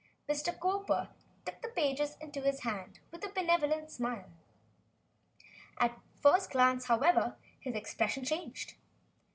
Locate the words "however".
6.85-7.37